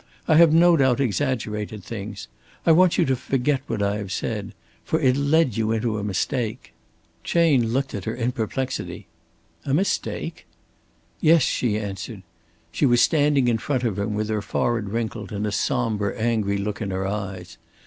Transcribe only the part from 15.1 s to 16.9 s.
and a somber, angry look in